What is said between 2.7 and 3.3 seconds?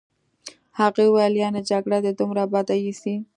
ایسي.